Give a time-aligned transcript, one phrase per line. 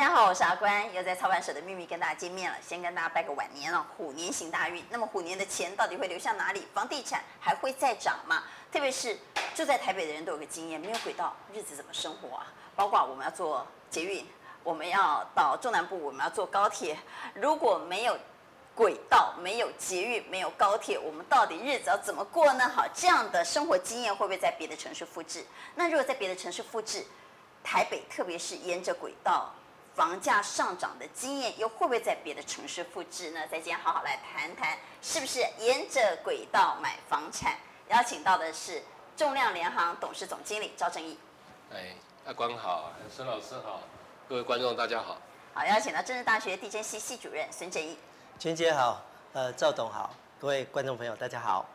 [0.00, 2.56] 大家好，我是阿关，又在操盘手的秘密跟大家见面了。
[2.66, 4.82] 先跟大家拜个晚年哦，虎年行大运。
[4.88, 6.66] 那么虎年的钱到底会流向哪里？
[6.72, 8.44] 房地产还会再涨吗？
[8.72, 9.14] 特别是
[9.54, 12.46] 住在台北的人都有个经验，没有轨道，日子怎么生活啊？
[12.74, 14.26] 包括我们要坐捷运，
[14.64, 16.96] 我们要到中南部，我们要坐高铁，
[17.34, 18.18] 如果没有
[18.74, 22.66] 轨道，没有捷运，没有高铁，我们到底日子要怎么过呢？
[22.74, 25.44] 好，这样的生活经验会不会在别的城市复制？
[25.74, 27.04] 那如果在别的城市复制，
[27.62, 29.52] 台北特别是沿着轨道。
[29.94, 33.40] 房价上涨的经验又会不会在别的城市复制呢？
[33.48, 37.56] 在今天好好来谈谈，是不是沿着轨道买房产？
[37.88, 38.82] 邀请到的是
[39.16, 41.18] 重量联行董事总经理赵正义。
[41.72, 41.94] 哎，
[42.24, 43.80] 阿光好，孙老师好，
[44.28, 45.18] 各位观众大家好。
[45.52, 47.98] 好，邀请到政治大学地震系系主任孙正义。
[48.38, 49.02] 娟姐好，
[49.32, 51.66] 呃，赵董好，各位观众朋友大家好。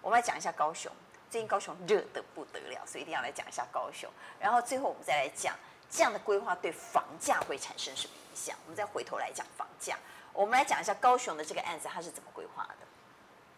[0.00, 0.90] 我们来讲一下高雄，
[1.28, 4.08] 最近高雄热得不得了，所以一定要来讲一下高雄。
[4.38, 5.54] 然后最后我们再来讲。
[5.94, 8.56] 这样的规划对房价会产生什么影响？
[8.64, 9.96] 我们再回头来讲房价。
[10.32, 12.86] 我们来讲一下高雄的这个案子，它是怎么规划的？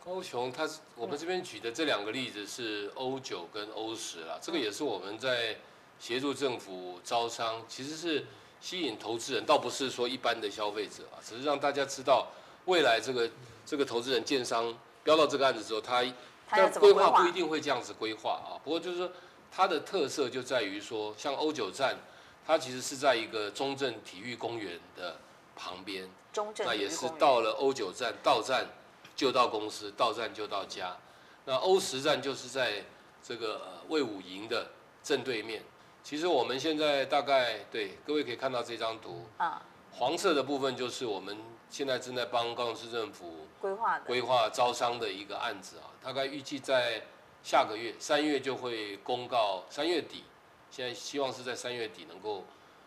[0.05, 4.39] 高雄，它是我们这边举的这两个例子是欧九跟欧十啦。
[4.43, 5.57] 这个也是我们在
[5.99, 8.27] 协助政府招商，其实是
[8.61, 12.27] 吸引投资人，倒不是说一般的消费者啊，只是让大家知道
[12.67, 13.31] 未来这个
[13.65, 16.05] 这个投资人建商标到这个案子之后，他
[16.47, 18.61] 他规划不一定会这样子规划啊。
[18.63, 19.11] 不过就是说，
[19.51, 21.97] 它的特色就在于说，像欧九站。
[22.47, 25.17] 它其实是在一个中正体育公园的
[25.57, 28.65] 旁边，中正，那也是到了欧九站，到站
[29.17, 30.97] 就到公司，到站就到家。
[31.45, 32.85] 那欧十站就是在
[33.23, 34.71] 这个魏武营的
[35.03, 35.65] 正对面。
[36.05, 41.37] 其实我们现在大概对各位可以看到这张图，啊，黄色的部分就是我们
[41.69, 47.03] 现在正在帮高雄市政府规划规划招商的一个案子啊，大概预计在
[47.43, 50.23] 下个月三月就会公告，三月底。
[50.71, 52.45] 现在希望是在三月底能够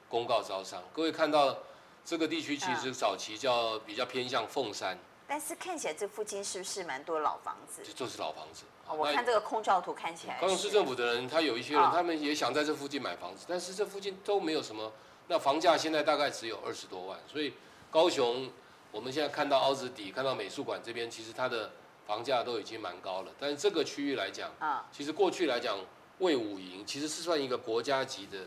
[0.07, 0.83] 公告招商。
[0.93, 1.57] 各位看到
[2.05, 7.83] 这个地区其实早期叫比较偏向凤山，但是看起来这附近是不是蛮多老房子？
[7.83, 8.63] 就就是老房子。
[8.91, 10.39] 我看这个空照图看起来。
[10.41, 14.91] 高雄市政府的人，他有一些人，他们也想在这附近买房子，但是这附近都没有什么。
[15.27, 17.53] 那房价现在大概只有二十多万，所以
[17.91, 18.49] 高雄
[18.91, 21.71] 我们现在看到凹子底，看到美术馆这边，其实它的
[22.07, 23.31] 房价都已经蛮高了。
[23.39, 25.77] 但是这个区域来讲，啊，其实过去来讲。
[26.19, 28.39] 卫武营其实是算一个国家级的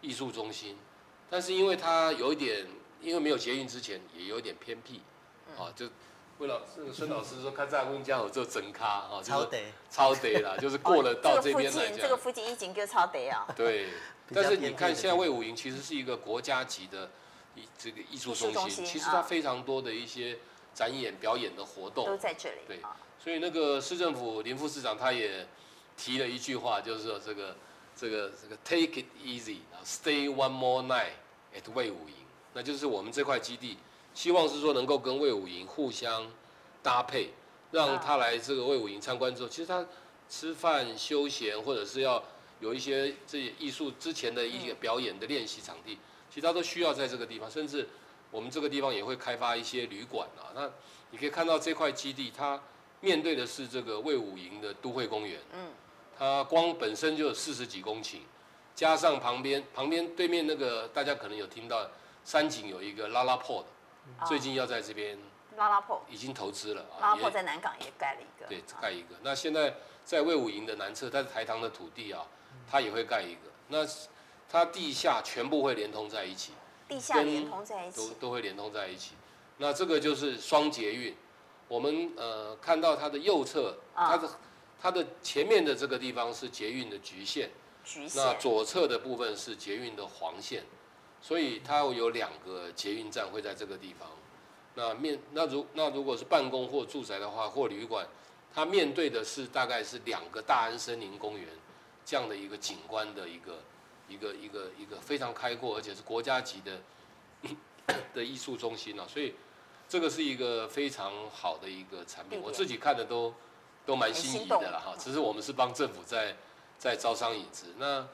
[0.00, 0.76] 艺术中心，
[1.30, 2.66] 但是因为它有一点，
[3.00, 5.00] 因为没有捷运之前也有一点偏僻，
[5.58, 5.86] 啊，就
[6.38, 9.58] 为了这个孙老师说，看在温江有做整咖啊，超得
[9.90, 13.46] 超得啦，就是过了到这边来讲，这个、这个附近已经就超得啊。
[13.56, 13.88] 对，
[14.34, 17.10] 但是你看现在魏武营其实是一个国家级的
[17.54, 20.36] 艺这个艺术中心，中心其实它非常多的一些
[20.74, 22.58] 展演表演的活动都在这里。
[22.68, 22.80] 对，
[23.18, 25.46] 所以那个市政府林副市长他也。
[25.96, 27.56] 提了一句话，就是说这个
[27.96, 31.12] 这个这个 take it easy，然后 stay one more night
[31.54, 32.14] at 魏武营，
[32.52, 33.76] 那就是我们这块基地，
[34.14, 36.30] 希望是说能够跟魏武营互相
[36.82, 37.30] 搭配，
[37.70, 39.86] 让他来这个魏武营参观之后，其实他
[40.28, 42.22] 吃饭休闲或者是要
[42.60, 47.88] 有一些这些艺术之前的一些表演的练习场地，其实他都需要在这个地方，甚至
[48.30, 50.50] 我们这个地方也会开发一些旅馆啊。
[50.54, 50.68] 那
[51.10, 52.60] 你可以看到这块基地，它
[53.00, 55.40] 面对的是这个魏武营的都会公园。
[55.52, 55.68] 嗯。
[56.18, 58.18] 它光本身就有四十几公顷，
[58.74, 61.88] 加上旁边旁边对面那个大家可能有听到，
[62.24, 63.64] 山景有一个 LaLaport，
[64.26, 65.18] 最近要在这边
[65.56, 69.16] LaLaport 已经投资了啊，LaLaport 在南港也盖了一个，对，盖一个。
[69.22, 72.24] 那现在在魏武营的南侧，它是台糖的土地啊，
[72.70, 73.50] 它也会盖一个。
[73.68, 73.78] 那
[74.48, 76.52] 它地下全部会连通在一起，
[76.88, 79.14] 地下连通在一起，都都会连通在一起。
[79.58, 81.16] 那这个就是双捷运，
[81.66, 84.30] 我们呃看到它的右侧，它的。
[84.80, 87.48] 它的前面的这个地方是捷运的橘线，
[87.82, 90.62] 橘线，那左侧的部分是捷运的黄线，
[91.22, 94.10] 所以它有两个捷运站会在这个地方。
[94.74, 98.06] 那面那如那如果是办公或住宅的话，或旅馆，
[98.52, 101.48] 它面对的是大概是两个大安森林公园
[102.04, 103.62] 这样的一个景观的一个
[104.06, 106.82] 一个一个一个非常开阔，而且是国家级的
[108.12, 109.06] 的艺术中心啊。
[109.08, 109.34] 所以
[109.88, 113.32] 这个是一个非常好的一个产品，我自己看的都。
[113.86, 116.34] 都蛮心仪的了哈，只是我们是帮政府在
[116.78, 117.66] 在招商引资。
[117.78, 118.06] 那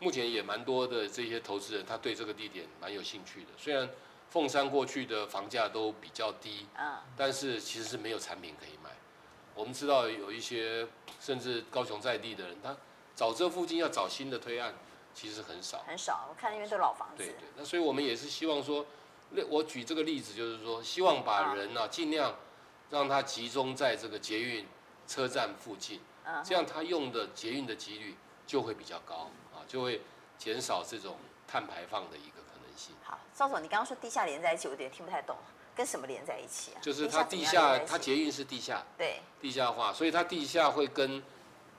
[0.00, 3.48] 目前也蛮多的这些投资人，他对这个地点蛮有兴趣的。
[3.56, 3.88] 虽然
[4.30, 6.66] 凤山过去的房价都比较低，
[7.16, 8.90] 但是其实是没有产品可以卖。
[9.54, 10.86] 我们知道有一些
[11.20, 12.76] 甚至高雄在地的人，他
[13.14, 14.74] 找这附近要找新的推案，
[15.14, 15.84] 其实很少。
[15.86, 17.18] 很少，我看那边都老房子。
[17.18, 18.84] 对对，那所以我们也是希望说，
[19.30, 22.34] 那我举这个例子就是说，希望把人呢尽量
[22.90, 24.66] 让他集中在这个捷运。
[25.12, 26.00] 车站附近，
[26.42, 28.16] 这样他用的捷运的几率
[28.46, 30.00] 就会比较高啊，就会
[30.38, 31.16] 减少这种
[31.46, 32.94] 碳排放的一个可能性。
[33.04, 35.36] 好，赵总，你刚刚说地下连在一起，我有点听不太懂，
[35.76, 36.80] 跟什么连在一起啊？
[36.80, 41.22] 就是它地下，它捷运是地下，对，地下化，所以它地下会跟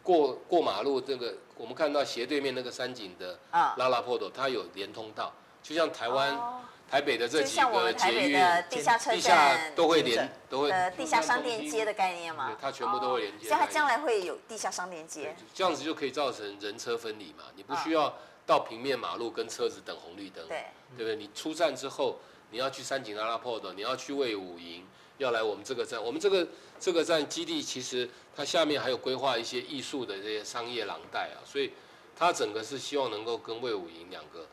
[0.03, 5.33] 过过马路这个，我们看到斜对面那个山景的拉拉破斗，它有连通道，
[5.63, 6.37] 就像台湾。
[6.37, 6.59] 哦
[6.93, 12.55] 台北的这几个捷运、地下车站地下都会连，都会呃地下商店街的概念吗？
[12.61, 13.47] 它全部都会连接。
[13.47, 15.35] 所以它将来会有地下商店街。
[15.55, 17.45] 这样子就可以造成人车分离嘛？
[17.55, 21.15] 你不需要到平面马路跟车子等红绿灯，对对不对？
[21.15, 22.19] 你出站之后，
[22.51, 24.85] 你要去三井阿拉破的，你要去卫武营，
[25.17, 25.99] 要来我们这个站。
[25.99, 26.47] 我们这个
[26.79, 31.73] 这个站基地其实它下面还有规划一些艺术的这些商业廊带啊，所以
[32.15, 34.45] 它整个是希望能够跟魏武营两个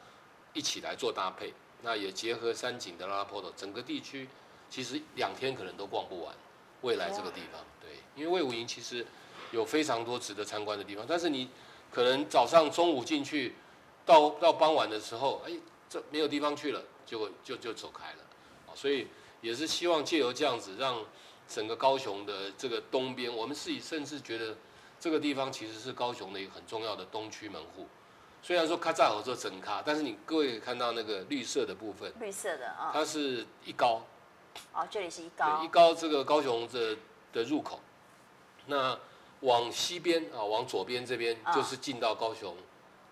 [0.54, 1.52] 一起来做搭配。
[1.82, 4.28] 那也结合三井的拉拉波头，整个地区
[4.68, 6.34] 其实两天可能都逛不完。
[6.82, 9.04] 未来这个地方，对，因为魏武营其实
[9.52, 11.50] 有非常多值得参观的地方，但是你
[11.92, 13.54] 可能早上、中午进去，
[14.06, 15.52] 到到傍晚的时候，哎，
[15.90, 18.74] 这没有地方去了，就就就走开了。
[18.74, 19.08] 所以
[19.42, 21.04] 也是希望借由这样子，让
[21.46, 24.56] 整个高雄的这个东边，我们自己甚至觉得
[24.98, 27.86] 这个地方其实是高雄的一个很重要的东区门户。
[28.42, 34.02] 虽然说卡扎好做整卡，但是你各位看到那个绿色的部分，绿色的啊，它是一高，
[34.72, 36.96] 哦，这里是一高，对，一高这个高雄的
[37.34, 37.78] 的入口，
[38.66, 38.98] 那
[39.40, 42.56] 往西边啊，往左边这边就是进到高雄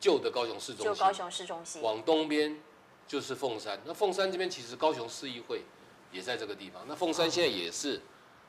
[0.01, 2.59] 旧的高雄市中心，旧高雄市中心，往东边
[3.07, 5.63] 就是凤山，那凤山这边其实高雄市议会
[6.11, 8.01] 也在这个地方，那凤山现在也是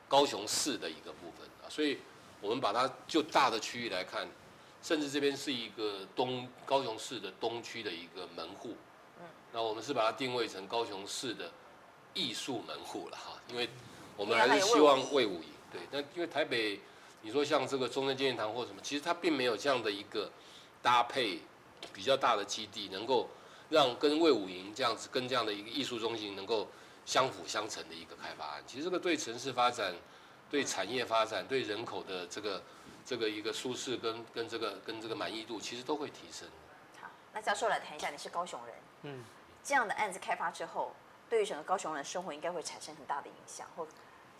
[0.08, 1.98] 高雄市的一个部分啊，所以
[2.40, 4.26] 我们把它就大的区域来看。
[4.82, 8.74] 甚至这边是一个东高雄市的东区的一个门户，
[9.18, 11.50] 嗯，那我们是把它定位成高雄市的
[12.14, 13.68] 艺术门户了哈，因为
[14.16, 16.80] 我们还是希望魏武营，对，那因为台北，
[17.20, 20.30] 你说像这个中正纪念堂或什么，其实它并没有这样的一个
[20.80, 21.40] 搭配
[21.92, 23.28] 比较大的基地，能够
[23.68, 26.66] 让跟魏武营这样子跟这样的一个艺术中心能够
[27.04, 29.94] 相辅相成的一个开发案，其实这个对城市发展、
[30.50, 32.62] 对产业发展、对人口的这个。
[33.10, 36.48] 这个一个舒适跟跟这个跟这个满意度其实都会提升。
[37.02, 39.24] 好，那教授来谈一下，你是高雄人，嗯，
[39.64, 40.94] 这样的案子开发之后，
[41.28, 43.84] 对于整个高雄人的生活应该会产生很大的影响，或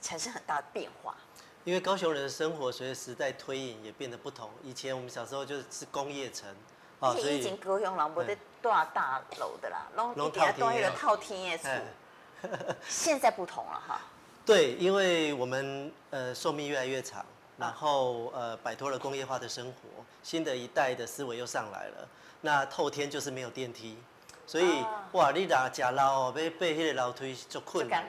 [0.01, 1.17] 产生很大的变化。
[1.65, 4.49] 因为高雄人的生活随着时代推移也变得不同。
[4.63, 6.49] 以前我们小时候就是工业城，
[7.01, 12.49] 啊，所以以前高雄人没得多少大楼的啦，拢一点都有透天的厝。
[12.89, 14.01] 现在不同了哈。
[14.47, 17.27] 对，因为我们呃寿命越来越长。
[17.61, 22.09] 然后呃，摆脱了工业化的生活，新的一代的思维又上来了。
[22.41, 23.99] 那透天就是没有电梯，
[24.47, 28.09] 所以、啊、哇，你打假老哦，被被那个楼梯就困难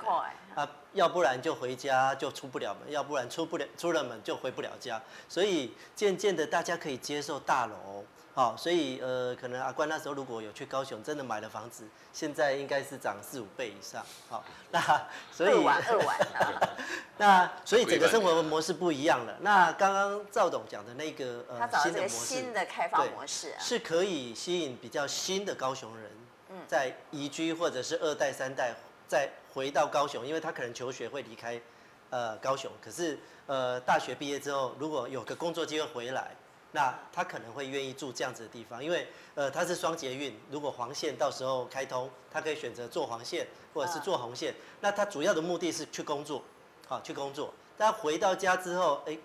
[0.56, 5.02] 啊，要不然就回家就出不了门，要不然出不了出了门就回不了家。
[5.28, 8.06] 所以渐渐的，大家可以接受大楼。
[8.34, 11.84] 好，所以呃，可能阿关那时候如果有去高雄，真的买了房子，
[12.14, 14.06] 现在应该是涨四五倍以上。
[14.30, 14.42] 好，
[14.72, 14.80] 那
[15.34, 16.18] 所以二万二万
[17.18, 19.38] 那所以整个生活模式不一样了。
[19.42, 26.10] 那刚刚赵董讲的那个呃新的模式，新的开发模式啊是可以吸引比较新的高雄人，
[26.66, 28.74] 在移居或者是二代三代
[29.10, 31.60] 再回到高雄，因为他可能求学会离开
[32.10, 36.32] 呃高雄，可是呃大学毕业之后，如果有个工作机会回来。
[36.74, 44.56] 那他可能会愿意住这样子的地方，因为呃，它是双捷运，如果黄线到时候开通，他可以选择坐黄线或者是坐红线。
[44.80, 46.42] 那他主要的目的是去工作，
[46.88, 47.54] 好去工作。
[47.78, 49.18] 但回到家之后，哎，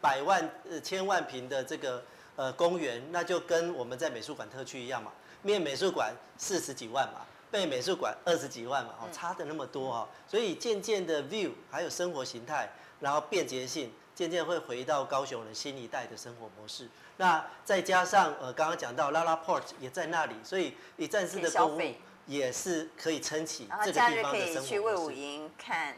[0.00, 2.02] 百万呃千万平的这个
[2.34, 5.12] 呃公园，那就跟我们在美术馆特区一样嘛，
[5.42, 10.08] 面美术馆四十几万嘛，背美术馆二十几万嘛，哦，差的那么多哈。
[10.26, 13.92] 所以渐渐的 view 还有生活形态，然后便捷性。
[14.22, 16.88] 渐渐会回到高雄人新一代的生活模式。
[17.16, 21.80] 那再加上呃，刚刚讲到 LaLaport 也在那里，所以一站式的购物
[22.26, 24.54] 也是可以撑起这个地方的生活模式。
[24.54, 25.96] 可以去卫武营看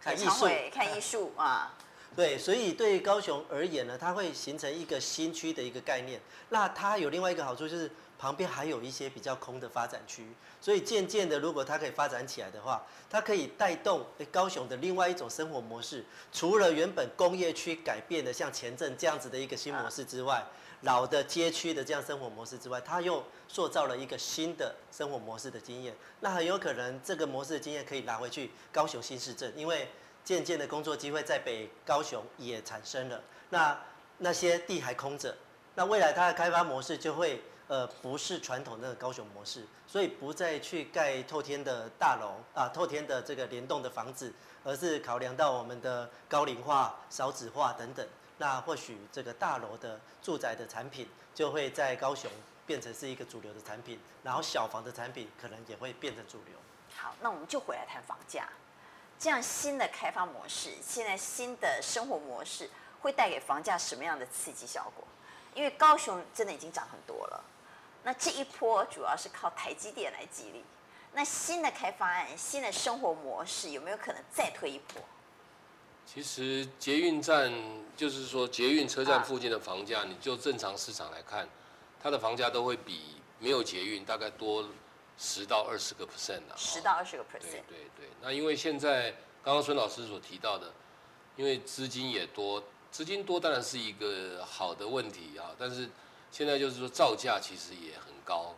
[0.00, 1.74] 看艺术，看艺术 啊。
[2.16, 6.18] 对，所以对高雄而言呢，它会形成一个新区的一个概念。
[6.48, 7.90] 那它有另外一个好处就是。
[8.18, 10.26] 旁边还有一些比较空的发展区，
[10.60, 16.04] 所以渐渐的，如果它可以发展起来的话，它可以带动高雄的另外一种生活模式。
[16.32, 20.42] 除了原本工业区改变的像前镇这样子的一个新模式之外，
[20.82, 25.94] 老的街区的这样生活模式之外，它又塑造了一个新的生活模式的经验。
[26.20, 29.88] 那很有可能这个模式的经验可以拿回去高雄新市镇，因为
[30.24, 33.22] 渐渐的工作机会在北高雄也产生了。
[33.50, 33.78] 那
[34.18, 35.36] 那些地还空着，
[35.74, 37.42] 那未来它的开发模式就会。
[37.68, 44.32] 呃，不是传统的高雄模式，所以不再去盖透天的大楼啊，透天的这个联动的房子，
[44.62, 48.06] 而是考量到我们的高龄化、少子化等等。
[48.38, 52.30] 那或许这个大楼的住宅的产品就会在高雄
[52.66, 56.54] 变成是一个主流的产品，然后小房的产品可能也会变成主流。
[56.94, 58.48] 好，那我们就回来谈房价，
[59.18, 62.70] 这样新的开发模式，现在新的生活模式
[63.00, 65.04] 会带给房价什么样的刺激效果？
[65.56, 67.44] 因为高雄真的已经涨很多了，
[68.04, 70.62] 那这一波主要是靠台积电来激励。
[71.12, 75.02] 那新的开发案、新的生活模式有没有可能再推一波？
[76.04, 77.50] 其实捷运站
[77.96, 81.48] 就是说捷运车站附近的房价，你就正常市场来看，
[82.00, 84.68] 它的房价都会比没有捷运大概多
[85.16, 86.54] 十到二十个 percent 的。
[86.54, 87.40] 十到二十个 percent。
[87.40, 88.08] 对对对。
[88.20, 89.10] 那因为现在
[89.42, 90.70] 刚刚孙老师所提到的，
[91.34, 92.62] 因为资金也多，
[92.96, 95.86] 资金多当然是一个好的问题啊，但是
[96.32, 98.54] 现在就是说造价其实也很高。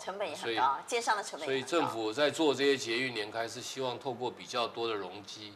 [0.00, 1.46] 成本也很高，建商的成本。
[1.46, 5.54] 所以政府在做这些捷运联开，是希望透过比较多的容积，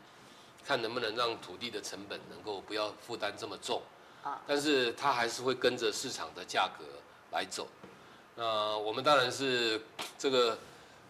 [0.64, 3.83] 看能不能让土地的成本能够不要负担这么重。
[4.47, 6.85] 但是它还是会跟着市场的价格
[7.33, 7.67] 来走。
[8.37, 9.85] 那我们当然是
[10.17, 10.57] 这个，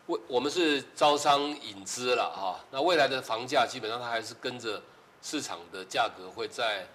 [0.07, 2.64] 我我们是招商引资了哈。
[2.71, 4.81] 那未来的房价基本上它还是跟着
[5.21, 6.87] 市场的价格会在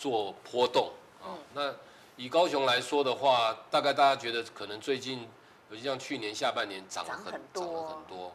[0.00, 0.90] 做波动
[1.22, 1.38] 啊。
[1.54, 1.72] 那
[2.16, 5.28] 以高雄来说的话，大概大家觉得可能最近。
[5.72, 8.34] 尤其像去年下半年涨很涨，了很多，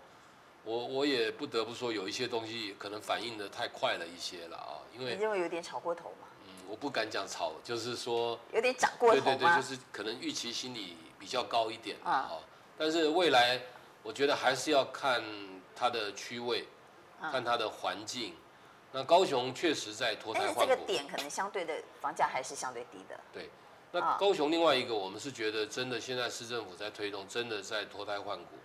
[0.64, 6.28] 我我也不得不说有一些东西可能反应的太快了一些了啊，因为你认为有点炒过头吗？
[6.48, 9.24] 嗯，我不敢讲炒，就是说有点涨过头吗？
[9.26, 12.32] 对对对，就是可能预期心理比较高一点啊。
[12.78, 13.60] 但是未来
[14.02, 15.22] 我觉得还是要看
[15.76, 16.66] 它的区位，
[17.20, 18.34] 看它的环境。
[18.96, 23.20] 那高雄确实在脱胎换骨，但是这个点可能相对的房价还是相对低的。
[23.34, 23.50] 对。
[23.92, 28.56] 那高雄另外一个，我们是觉得真的，现在市政府在推动，真的在脱胎换骨。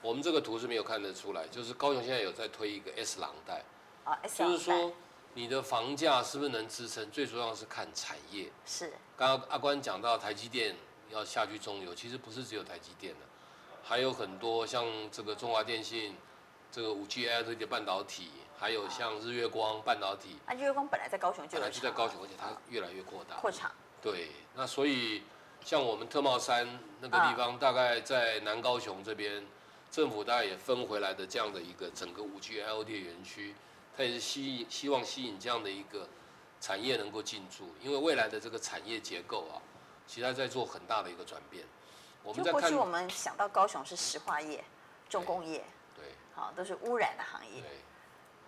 [0.00, 3.62] 我们这个图是没有看得出来，就是高雄现在有在推一个 S 廊带，
[4.34, 4.90] 就是说
[5.34, 8.50] 你的房价是不是能支撑，最主要是看产业。
[8.64, 8.90] 是。
[9.18, 10.74] 刚刚阿关讲到台积电
[11.10, 13.20] 要下去中游，其实不是只有台积电的，
[13.82, 16.16] 还有很多像这个中华电信，
[16.72, 20.38] 这个五 G LED 的半导体，还有像日月光半导体。
[20.46, 21.58] 啊，日月光本来在高雄就。
[21.58, 23.36] 本来就在高雄，而且它越来越扩大。
[23.36, 23.70] 扩厂。
[24.00, 25.22] 对，那所以
[25.64, 29.44] 像我们特茂山那个地方，大概在南高雄这边，
[29.90, 33.54] 政府大概也分回来的这样的一个整个五 G IoT 园区，
[33.96, 36.06] 它也是吸引希望吸引这样的一个
[36.60, 39.56] 产业能够进驻，因为未来的这个产业结构啊，
[40.06, 41.64] 其实在做很大的一个转变。
[42.22, 44.62] 我们在看，过去我们想到高雄是石化业、
[45.08, 47.62] 重工业，对，对好，都是污染的行业。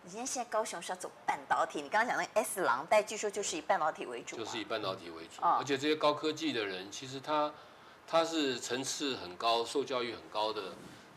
[0.06, 7.52] 你今天现在高雄是要走半导体，你刚刚讲那个 S 廊带，据说就是以半导体为主，就是以半导体为主，而且这些高科技的人，其实他
[8.06, 10.62] 他是层次很高、受教育很高的，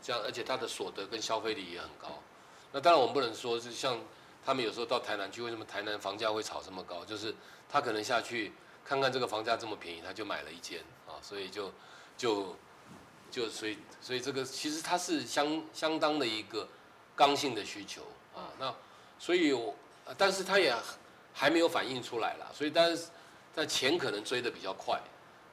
[0.02, 2.18] 这样，而且他的所得跟消费力也很高。
[2.72, 3.96] 那当然我们不能说是像
[4.44, 7.04] 他们有时候到台南去，为什么台南房价会炒这么高？
[7.04, 7.32] 就是
[7.68, 8.52] 他可能下去
[8.84, 11.72] 看看这个房价这么便宜，他就买了一间啊，所以就
[12.16, 12.56] 就
[13.30, 16.68] 就所以所以这个其实它是相相当的一个
[17.14, 18.02] 刚性的需求。
[19.18, 19.54] 所以，
[20.16, 20.74] 但是它也
[21.32, 23.08] 还没有反映出来了，所以但是
[23.54, 25.00] 在钱可能追的比较快，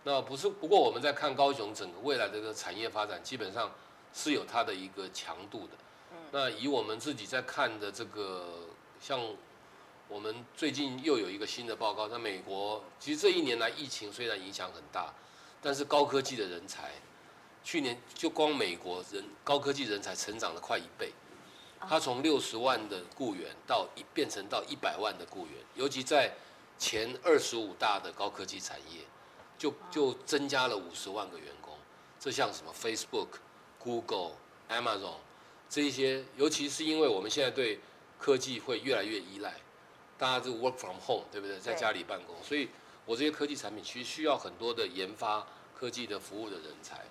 [0.03, 3.71] 那不是，不过我们在看高雄整个未来的这个产业发展，基本上
[4.13, 5.73] 是有它的一个强度的。
[6.31, 8.45] 那以我们自己在看的这个，
[9.01, 9.19] 像
[10.07, 15.13] 我们最近又有一个新的报告，在美国，其实这一年来疫情虽然影响很大，
[15.61, 16.91] 但是高科技的人才，
[17.63, 21.11] 去年就光美国人高科技人才成长了快一倍。
[21.81, 26.33] 它从六十万的雇员到一变成到一百万的雇员，尤其在
[26.77, 29.01] 前二十五大的高科技产业，
[29.57, 31.73] 就就增加了五十万个员工。
[32.19, 33.39] 这像什么 Facebook、
[33.79, 34.31] Google、
[34.69, 35.15] Amazon
[35.69, 37.79] 这一些，尤其是因为我们现在对
[38.19, 39.53] 科技会越来越依赖，
[40.17, 41.59] 大家就 work from home，对不对？
[41.59, 42.69] 在家里办公，所以
[43.05, 47.05] 我这些科技产品其实需要很多的研发科技的服务的人才。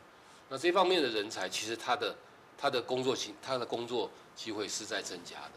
[0.48, 2.16] 那这方面的人才，其实他的
[2.58, 4.10] 他的工作性，他的工作。
[4.36, 5.52] 机会是在增加的，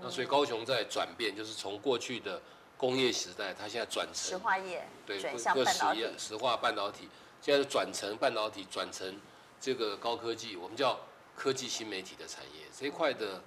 [0.00, 2.40] 那所以高雄在转变，就是从过去的
[2.78, 5.20] 工业时代，它现在转成石化业，对，
[5.52, 7.06] 各实业石化半导体，
[7.42, 9.20] 现在转成半导体，转成
[9.60, 10.98] 这个高科技，我们叫
[11.36, 13.42] 科技新媒体的产业，这一块的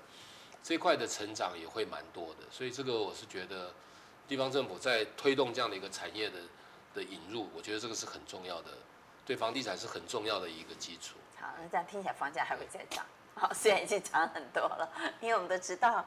[0.61, 3.73] 这一块的成长也会蛮多的，所以这个我是觉得
[4.27, 6.35] 地方政府在推动这样的一个产业的
[6.93, 8.77] 的引入，我觉得这个是很重要的，
[9.25, 11.15] 对房地产是很重要的一个基础。
[11.39, 13.05] 好，那这样听起来房价还会再涨。
[13.35, 14.89] 好，虽然已经涨很多了，
[15.21, 16.03] 因为我们都知道，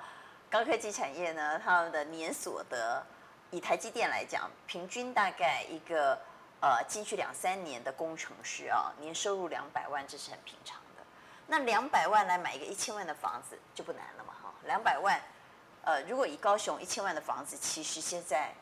[0.50, 3.04] 高科技产业呢，他们的年所得，
[3.50, 6.18] 以台积电来讲，平均大概一个
[6.60, 11.02] 呃进去两三年的工程师啊，年收入两百万，这是很平常的。
[11.46, 15.20] 那两百万来买一个一千万的房子就不难了嘛，哈，两百万，
[15.82, 18.52] 呃，如果以高雄一千万的房子，其实现在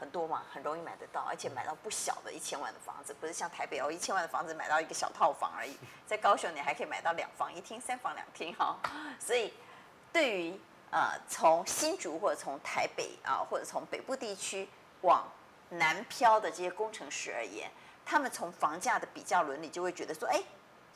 [0.00, 5.76] 很多嘛，很容易买得到，而且买到不小的一千万的房子，不是像台北哦，一千万的房子买到一个小套房而已，
[6.08, 8.78] 在高雄你还可以买到两房一厅、三房两厅哈。
[9.18, 9.52] 所以
[10.10, 10.58] 对于
[10.90, 14.66] 呃从新竹或者从台北啊，或者从北部地区
[15.02, 15.30] 往
[15.68, 17.70] 南漂的这些工程师而言，
[18.06, 20.42] 他们从房价的比较伦理就会觉得说，哎，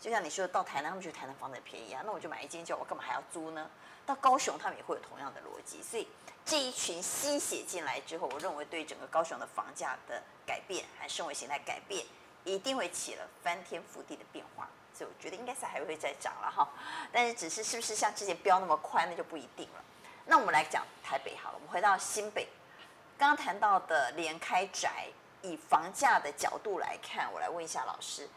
[0.01, 3.71] 就像你说到台南，他们觉得台南房子很便宜啊，那我就买一间叫我干嘛还要租呢？
[4.05, 6.09] 到高雄他们也会有同样的逻辑，所以。
[6.47, 12.05] 这一群吸血进来之后，我认为对整个高雄的房价的改变，还生活形态改变，
[12.45, 14.69] 一定会起了翻天覆地的变化。
[14.93, 16.69] 所以我觉得应该是还会再涨了哈。
[17.11, 19.83] 但是只是是不是像之前飙那么快，那就不一定了。
[20.27, 22.47] 那我们来讲台北好了，我们回到新北，
[23.17, 25.07] 刚刚谈到的联开宅，
[25.41, 28.29] 以房价的角度来看，我来问一下老师，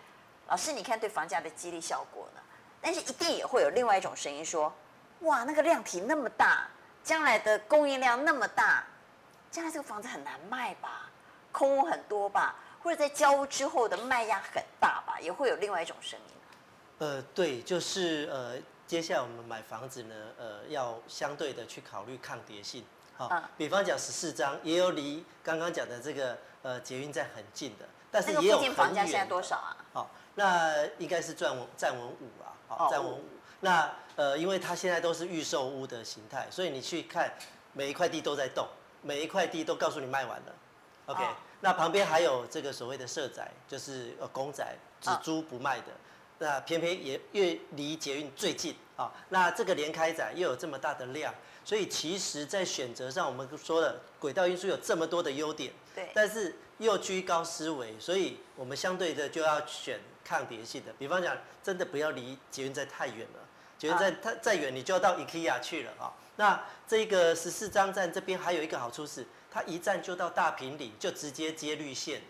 [0.48, 2.42] 老师你看对房价的激励效果呢？
[2.82, 4.74] 但是一定也会有另外一种声音说，
[5.22, 6.68] 哇，那个量体那么大。
[7.04, 8.84] 将来的供应量那么大，
[9.50, 11.10] 将来这个房子很难卖吧？
[11.54, 12.54] 空屋很多吧？
[12.84, 15.18] 或者在交屋之后的卖压很大吧？
[15.22, 16.36] 也会有另外一种声音。
[16.98, 22.84] 呃，对，就是呃，接下来我们买房子呢，呃，要相对的去考虑抗跌性。
[23.16, 28.76] 好、哦，嗯、比方讲十四张，也有离刚刚讲的这个呃捷运站很近的，但是也有很远。
[28.76, 29.78] 房价现在多少啊？
[29.94, 33.24] 好、哦，那应该是站稳站稳五啊，好、哦，站稳五。
[33.60, 37.34] 那呃，因为它现在都是预售屋的形态，所以你去看
[37.74, 38.68] 每一块地都在动，
[39.02, 40.56] 每一块地都告诉你卖完了。
[41.08, 45.88] OK，、哦、那旁边还有这个所谓的社宅，就是呃公宅，只租不卖的。
[45.88, 45.98] 哦、
[46.38, 51.34] 那偏偏也越离捷运最近啊、哦，那这个联开宅又有这么大的量，
[51.66, 60.92] 所以其实在选择上，我们说了轨道运输有这么多的优点，对，但是又居高思维，所以我们相对的就要选抗跌性的。
[61.00, 63.40] 比方讲，真的不要离捷运站太远了。
[63.78, 66.12] 捷运站太再远，你就要到 IKEA 去了啊。
[66.36, 72.22] 那这个十四张站这边还有一个好处是，它一站就到大坪林，就直接接绿线，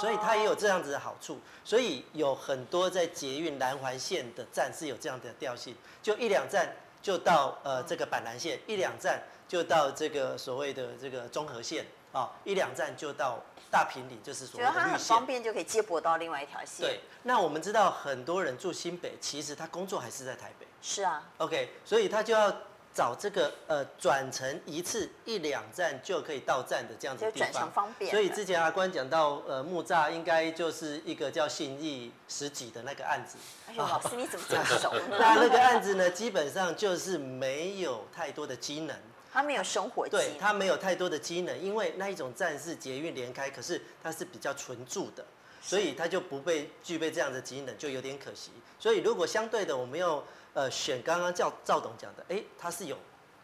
[0.00, 1.40] 所以它也有这样子的好处。
[1.64, 13.38] 所以有很多在捷运南环线的站是有这样的调性，就一两站就到呃这个板南线，一两站就到这个所谓的这个中和线啊，一两站就到。
[13.72, 16.84] 大坪林就是所谓的绿线，很方便就可以接驳到另外一条线。
[16.84, 20.66] 对，那我们知道很多人住新北，其实他工作还是在台北。
[20.82, 21.22] 是啊。
[21.38, 22.52] OK，所以他就要
[22.92, 27.46] 找这个呃转乘一次一两站就可以到站的这样子的地方。
[27.46, 28.10] 就转乘方便。
[28.10, 33.38] 所以之前阿关讲到呃木栅应该就是一个叫信义十几的那个案子。
[33.68, 35.02] 哎呦，老师你怎么这么熟呢？
[35.16, 38.96] 那那个案子呢，基本上就是没有太多的机能。
[39.32, 45.24] 它没有生活机，对，它没有太多的机能，因为那一种站是捷运连开，可是它是比较纯住的，
[45.62, 48.50] 所以它就不被具备这样的机能，就有点可惜。
[48.78, 52.98] 所以如果相对的，我们要呃选刚刚叫赵董讲的，哎，它是有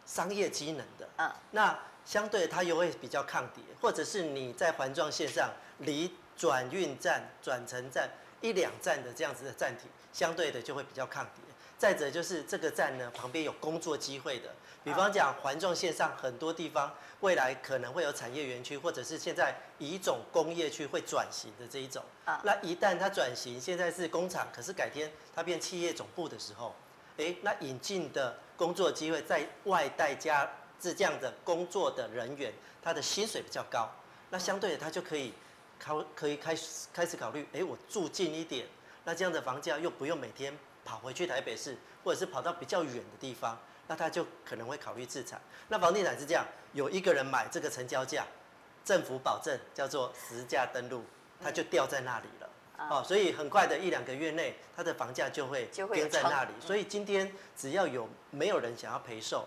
[0.05, 8.09] 商业机能的，嗯，那相对它又会比较抗跌，或者是你在环状线上离转运站、转乘站
[8.41, 11.46] 一两站的这样子的站体，相对的就会比较抗跌。
[11.77, 14.49] 再者就是这个站呢，旁边有工作机会的，
[14.83, 22.03] 比方讲环状线上很多地方未来可能会有产业园区，或者是现在乙种工业区会转型的这一种。
[22.25, 26.73] 啊那一旦它转型，现在是工厂，可是改天它变企业总部的时候，
[27.17, 32.51] 诶，那引进的工作机会在外带加这样的工作的人员，
[32.83, 33.87] 他的薪水比较高，
[34.31, 35.31] 那相对的他就可以
[35.77, 38.65] 考可以开始开始考虑，诶，我住近一点，
[39.03, 40.57] 那这样的房价又不用每天。
[40.87, 45.39] 跑回去台北市，或者是跑到比较远的地方，那他就可能会考虑自产。
[45.67, 48.25] 那房地产是这样，有一个人买这个成交价，
[48.85, 51.03] 政府保证叫做实价登录，
[51.43, 52.49] 他就掉在那里了。
[52.77, 56.51] 嗯、哦，所以很快的一两个月内，他的房价就会跌在那里。
[56.61, 59.45] 所以今天只要有没有人想要赔售，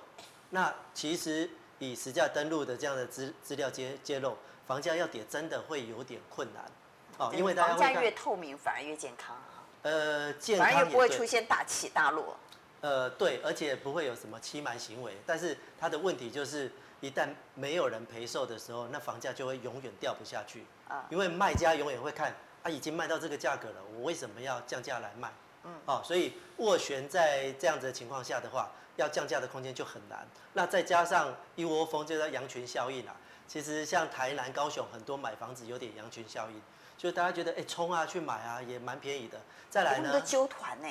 [0.51, 1.49] 那其实
[1.79, 6.71] 以实价登录的这样的资资料揭揭露，房价要跌真的会有点困难。
[7.17, 9.37] 哦，因为大家房价越透明反而越健康。
[9.83, 12.37] 呃，健康也不会出现大起大落。
[12.83, 15.17] 呃，对，而且不会有什么欺瞒行为。
[15.27, 20.65] 但是它的问题就是，一旦没有人陪售的时候，那房价就会永远掉不下去。
[20.89, 25.33] 啊，因为卖家永远会看，啊，已经卖到这个价格了，我为什么要降价来卖？
[25.65, 30.27] 嗯，哦，所以斡旋在这样子的情况下的话，要降价的空间就很难。
[30.55, 33.15] 那再加上一窝蜂，就叫羊群效应啊。
[33.47, 36.63] 其实像台南、高雄很多买房子有点羊群效应。
[37.01, 39.41] 就大家觉得，哎，冲啊，去买啊，也蛮便宜的。
[39.71, 40.89] 再来呢，都揪团呢，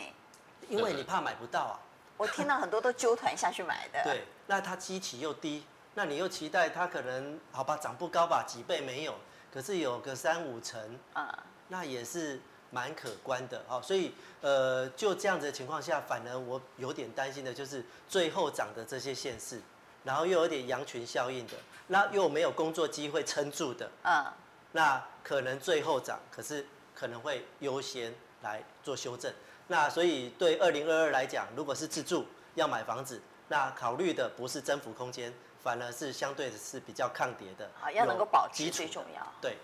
[0.67, 1.79] 因为你怕买不到啊。
[2.17, 4.01] 我听到很多都揪团下去买的。
[4.03, 9.13] 对，那它基期又低，那你又期待它可能好吧，涨不高吧，几倍没有，
[9.53, 10.81] 可是有个三五成，
[11.13, 12.41] 啊、嗯，那也是
[12.71, 13.79] 蛮可观的哈。
[13.79, 19.61] 所以，呃，就这样子的情况下，反而我有点担心的就是最后涨的这些县市，
[20.03, 21.53] 然后又有点羊群效应的，
[21.85, 24.25] 那又没有工作机会撑住的，嗯，
[24.71, 29.34] 那可能最后涨，可是可能会优先来做修正。
[29.67, 37.69] 那所以对二零二二来讲，如果是自住要买房子，那考虑的不是增幅空间，反而是相对的是比较抗跌的。
[37.79, 39.25] 好，要能够保值最重要。
[39.41, 39.58] 对。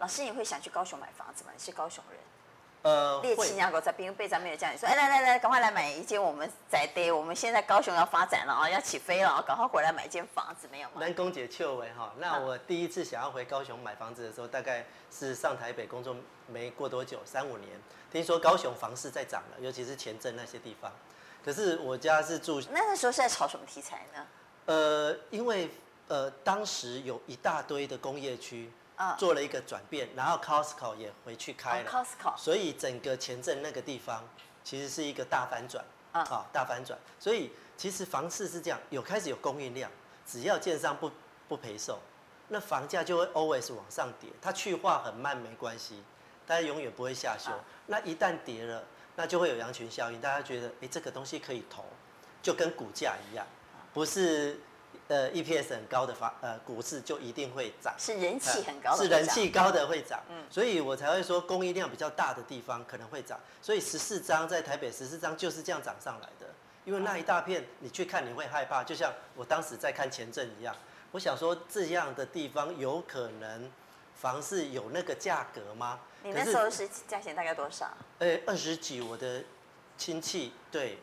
[0.00, 1.50] 老师，你会想去高雄买房子吗？
[1.52, 2.20] 你是高雄人。
[2.88, 10.94] 呃，列七娘狗在兵备战没有这样，你说，哎，来来来，赶快来买一间我们宅地，我们现在高雄要发展了啊，要起飞了啊，赶快回来买一间房子，没有吗？
[10.98, 17.78] 南宫姐秋维哈，那我第一次想要回高雄买房子的时候，大概是上台北工作没过多久，三五年，
[18.10, 20.90] 听说高雄房市在涨了，尤其是前镇那些地方。
[21.44, 24.26] 可是我家是住，那那时候是在炒什么题材呢？
[24.64, 25.68] 呃，因为
[26.06, 28.70] 呃当时有一大堆的工业区。
[29.16, 34.24] 做了一个转变，然后 Costco 也回去开了，Costco，所以整个前镇那个地方
[34.64, 36.98] 其实是一个大反转，啊，大反转。
[37.18, 39.90] 所以其实房市是这样，有开始有供应量，
[40.26, 41.10] 只要建商不
[41.48, 42.00] 不赔售，
[42.48, 44.30] 那房价就会 always 往上跌。
[44.42, 46.02] 它去化很慢没关系，
[46.46, 47.52] 大家永远不会下修。
[47.86, 48.84] 那一旦跌了，
[49.14, 51.84] 那就会有羊群效应，大家觉得哎这个东西可以投，
[52.42, 53.46] 就跟股价一样，
[53.94, 54.60] 不是。
[55.08, 66.46] 呃，EPS 很高的房，呃，股市就一定会涨，是人气很高的，是人气高的会涨，嗯，所以我才会说供应量比较大的地方可能会涨，所以十四张在台北十四张就是这样涨上来的，
[66.84, 70.76] 因为那一大片你去看你会害怕，就像我当时在看前阵一样，
[71.12, 73.70] 我想说这样的地方有可能
[74.14, 76.00] 房市有那个价格吗？
[76.22, 77.90] 你那时候是价钱大概多少？
[78.18, 79.42] 呃，二十几，我的
[79.96, 80.98] 亲戚对。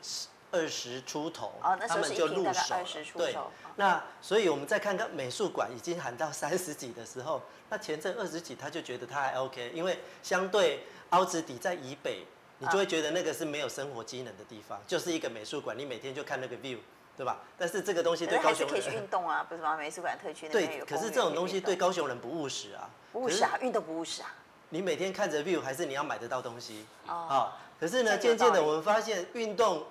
[0.51, 2.75] 二十出头，哦、那他们就入手。
[3.17, 3.35] 对，
[3.77, 12.25] 那所以我们再看看美术馆已经喊到 三十几的时候，那前阵二十几他就觉得他还 OK，因为相对凹子底在以北，
[12.59, 16.77] 你就会觉得那个是没有生活机能的地方，就是一个美术馆，你每天就看那个 view，
[17.17, 17.39] 对吧？
[17.57, 19.75] 但是这个东西对高雄人可以去运动啊，不是吗？
[19.75, 24.33] 美术馆特区对，可是这种东西对高雄人不务实啊，不务实啊，运动不务实啊。
[24.69, 26.85] 你每天看着 view，还是你要买得到东西？
[27.07, 29.85] 哦，可是呢，渐渐的我们发现运动。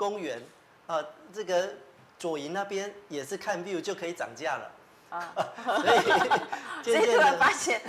[0.00, 0.40] 公园
[0.86, 1.74] 啊，这个
[2.20, 4.70] 左营那边也是看 view 就可以涨价了
[5.08, 5.32] 啊，
[5.64, 6.00] 所以
[6.92, 7.80] 所以突然发现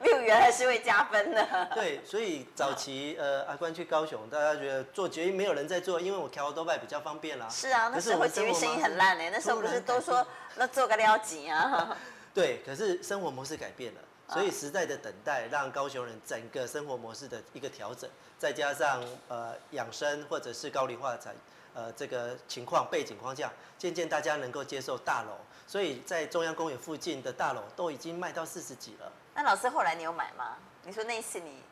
[0.00, 1.46] view 原来是会加分的。
[1.74, 7.48] 对，所以早期呃阿关去高雄，大家觉得做捷运没有人在做，因为我调多拜比较方便啦。
[7.50, 11.96] 是啊，那时候捷运生意很烂呢，那时候不是都说那做个撩几啊？
[12.32, 14.00] 对，可是生活模式改变了。
[14.28, 21.34] 所以时代的等待，让高雄人整个生活模式的一个调整，再加上呃养生或者是高龄化才
[21.74, 29.12] 呃这个情况背景框架，渐渐大家能够接受大楼，所以在中央公园附近的大楼都已经卖到四十几了。
[29.34, 30.56] 那老师后来你有买吗？
[30.84, 31.62] 你说那一次你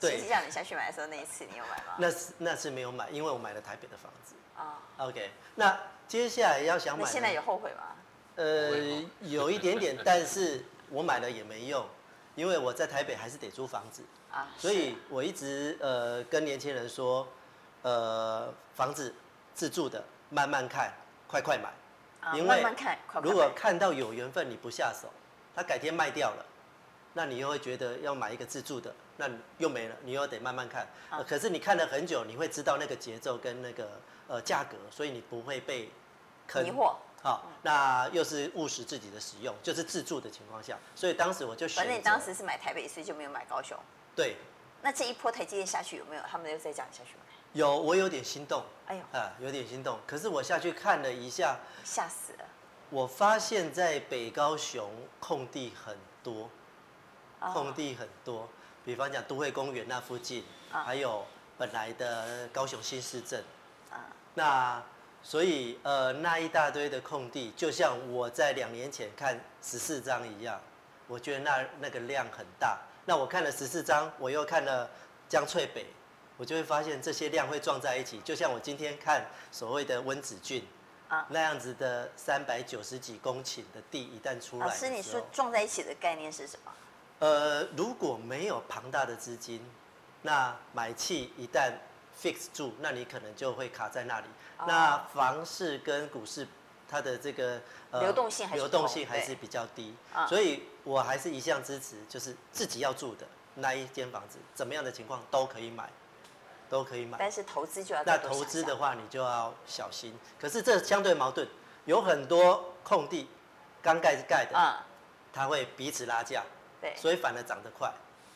[0.00, 1.94] 亲戚叫你下去买的时候，那一次你有买吗？
[1.98, 4.78] 那是那次没有买，因为我买了台北的房子啊。
[4.98, 5.08] Oh.
[5.08, 7.96] OK，那接下来要想买，你现在有后悔吗？
[8.36, 11.84] 呃，有一点点，但是我买了也没用。
[12.36, 17.26] 因为我在台北还是得租房子啊，所以我一直呃跟年轻人说，
[17.82, 19.12] 呃房子
[19.58, 20.92] 自助的慢慢看，
[21.26, 21.68] 快快买，
[22.32, 22.64] 因为
[23.20, 25.08] 如果看到有缘分你不下手，
[25.52, 26.46] 他改天卖掉了，
[27.12, 30.86] 那你又会觉得要买一个自助的，那又没了，你又得慢慢看。
[31.26, 35.90] 可是你看了很久，你会知道那个节奏跟那个呃价格，所以你不会被
[36.46, 36.62] 坑。
[36.62, 36.94] 迷惑。
[37.20, 41.78] 好，那又是务实自己的使用，就是自助的情况下，所以当时我就选。
[41.78, 43.76] 反正你当时是买台北，所以就没有买高雄。
[44.14, 44.36] 对。
[44.80, 46.22] 那这一波台积电下去有没有？
[46.30, 47.22] 他们又再讲下去吗？
[47.58, 48.62] 有，我有点心动。
[48.86, 49.02] 哎呦。
[49.12, 49.98] 啊，有点心动。
[50.06, 52.44] 可是我下去看了一下，吓死了。
[52.90, 56.48] 我发现在北高雄空地很多，
[57.52, 58.48] 空地很多，
[58.84, 61.26] 比方讲都会公园那附近，还有
[61.58, 63.42] 本来的高雄新市镇。
[63.90, 64.06] 啊。
[64.34, 64.82] 那。
[65.20, 70.60] 所以，呃，那一大堆的空地，就像我在两年前看十四张一样，
[71.08, 72.78] 我觉得那那个量很大。
[73.04, 74.88] 那我看了十四张，我又看了
[75.28, 75.86] 江翠北，
[76.38, 78.18] 我就会发现这些量会撞在一起。
[78.20, 80.66] 就像我今天看所谓的温子俊
[81.08, 86.72] 啊那样子的三百九十几公顷的地，一旦出来，老师，你说撞在一起的概念是什么？
[87.18, 89.60] 呃，如果没有庞大的资金，
[90.22, 91.72] 那买气一旦
[92.22, 94.26] fix 住，那你可能就会卡在那里。
[94.66, 96.46] 那房市跟股市，
[96.88, 99.94] 它的这个呃流动性还是流动性还是比较低，
[100.28, 105.88] 所以我还是一向支持，就是自己要住的那一间房子，怎么样的情况都可以买，
[106.68, 107.16] 都可以买。
[107.18, 110.14] 但是投资就要那投资的话，你就要小心。
[110.40, 111.46] 可是这相对矛盾，
[111.84, 113.28] 有很多空地
[113.82, 114.82] 刚盖盖的，
[115.32, 116.42] 它会彼此拉价，
[116.80, 117.92] 对，所以反而涨得快。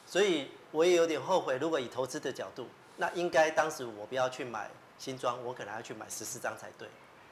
[0.07, 4.71] 所以我也有点后悔，如果以投资的角度，那应该当时我不要去买。
[4.99, 6.87] 新庄我可能要去买十四张才对，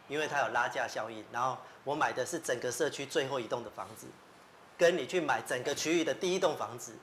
[0.08, 1.24] 因为它有拉价效应。
[1.30, 4.08] 然后我买的是整个社区最后一栋的房子，
[4.76, 6.94] 跟你去买整个区域的第一栋房子，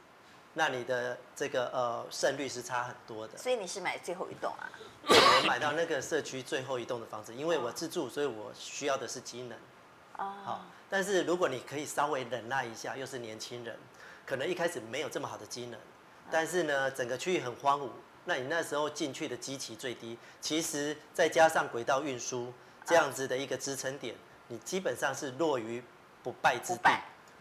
[0.58, 3.38] 那你的这个呃胜率是差很多的。
[3.38, 4.66] 所以你是买最后一栋啊？
[5.08, 9.56] 我买到那个社区最后一栋的房子，因为我自住，所以我需要的是机能。
[10.18, 13.78] 好，但是如果你可以稍微忍耐一下，又是年轻人，
[14.26, 15.80] 可能一开始没有这么好的机能，
[16.32, 17.90] 但是呢，整个区域很荒芜，
[18.26, 22.52] 那你那时候进去的基期最低，其实再加上轨道运输
[22.84, 24.16] 这样子的一个支撑点，
[24.48, 25.84] 你基本上是落于
[26.24, 26.90] 不败之地，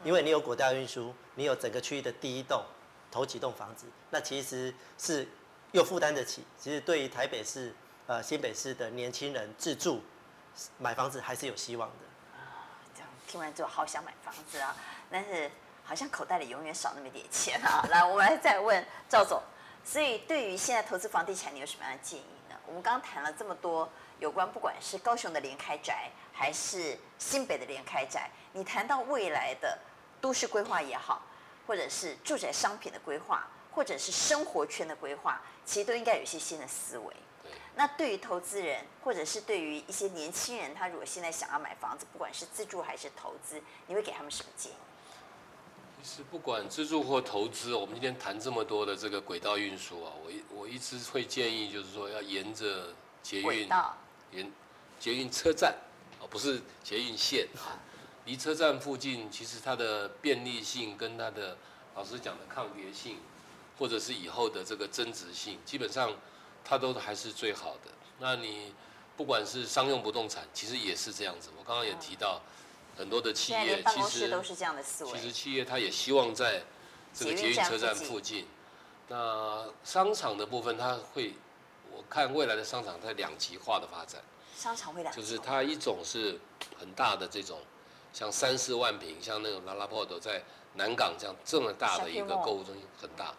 [0.04, 2.62] 因为你有轨道运输，你有整个区域的第一栋、
[3.16, 5.26] 投几栋房子，那其实是
[5.72, 6.44] 又负担得起。
[6.60, 7.74] 其实对于台北市、
[8.06, 10.02] 呃新北市的年轻人自住
[10.76, 13.02] 买房子还是有希望的。
[13.26, 14.76] 听完之后好想买房子啊，
[15.10, 15.50] 但是
[15.82, 17.82] 好像口袋里永远少那么点钱啊。
[17.88, 19.42] 来，我们来再问赵总，
[19.82, 22.54] 所以对于现在投资房地产，你有什么样的建议呢？
[22.66, 29.78] 我们刚刚谈了这么多有关，不管是高雄的联开宅，还是新北的联开宅，你谈到未来的
[30.20, 31.22] 都市规划也好，
[31.66, 37.14] 或者是住宅商品的规划，或者是生活圈的规划，其实都应该有一些新的思维。
[37.74, 44.74] 那对于投资人，或者是对于一些年轻人，他如果现在想要买房子，不管是自住还是投资，你会给他们什么建议？
[46.02, 53.68] 其实不管自住或投资，我们今天谈这么多的这个轨道运输啊，我一我一直会建议，就是说要沿着捷运，
[54.30, 54.52] 沿
[54.98, 55.74] 捷运车站，
[56.20, 57.76] 啊，不是捷运线啊，
[58.26, 61.56] 离车站附近，其实它的便利性跟它的
[61.94, 63.18] 老师讲的抗跌性，
[63.78, 66.12] 或者是以后的这个增值性，基本上。
[66.68, 67.92] 它都还是最好的。
[68.18, 68.74] 那你
[69.16, 71.50] 不管是商用不动产，其实也是这样子。
[71.56, 72.40] 我刚刚也提到，
[72.98, 75.12] 很多的企业其实都是这样的思维。
[75.12, 76.64] 其实企业它也希望在
[77.14, 78.48] 这个捷运车站附近。
[79.06, 81.34] 那商场的部分，它会，
[81.92, 84.20] 我看未来的商场在两极化的发展。
[84.56, 85.24] 商场会两极化。
[85.24, 86.40] 就是它一种是
[86.76, 87.60] 很大的这种，
[88.16, 90.42] 像三四万平，像那种 LaLaport 在
[90.76, 93.34] 南港这样这么大的一个购物中心，很大。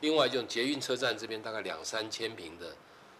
[0.00, 2.74] 另外，就捷运车站这边大概两三千平的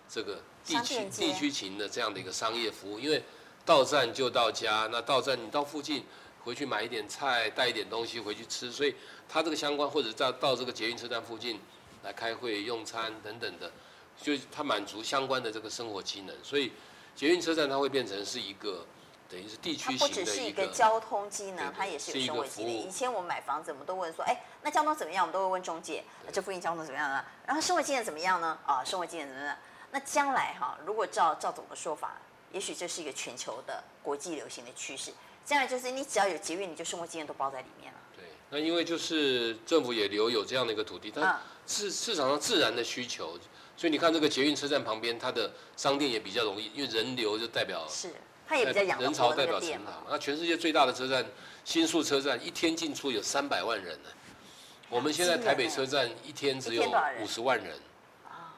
[0.09, 3.23] 这个地区地区型的这样的一个商业服务，因为
[3.65, 6.05] 到站就到家，那到站你到附近
[6.43, 8.93] 回去买一点菜，带一点东西回去吃，所以
[9.29, 11.61] 它这个相关或者到到这个捷运车站附近
[12.03, 13.71] 来开会用餐等等的，
[14.21, 16.73] 就它满足相关的这个生活机能，所以
[17.15, 18.85] 捷运车站它会变成是一个。
[19.29, 22.73] 等于是地区型的，它不只是一个交通机能，它也是有生活机能。
[22.73, 25.25] 以前我们买房子，我们都问说，哎，那交通怎么样？
[25.25, 27.25] 我们都会问中介，这附近交通怎么样呢？
[27.47, 28.59] 然后生活机能怎么样呢？
[28.65, 29.57] 啊，生活机能怎么样？
[29.91, 32.21] 那将来哈，如果照赵总的说法，
[32.53, 35.13] 也许这是一个全球的国际流行的趋势。
[35.45, 37.99] 将来就是你只要有捷运，你就生活机能都包在里面了。
[38.17, 43.39] 对，那因为就是政府也留有这样的一个土地，但市市场上自然的需求，
[43.77, 48.13] 所以你看这个捷运车站旁边，它的商店也比较容易，因为人流就代表是。
[48.47, 50.05] 它也比较养人潮代表成长。
[50.09, 51.25] 那全世界最大的车站
[51.65, 54.09] 新宿车站一天进出有三百万人呢。
[54.89, 56.85] 我们现在台北车站一天只有
[57.21, 57.77] 五十万人，